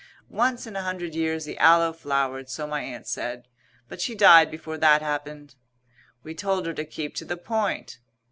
[0.31, 3.47] Once in a hundred years the Aloe flowered, so my Aunt said.
[3.87, 5.53] But she died before that happened"
[6.23, 7.99] We told her to keep to the point.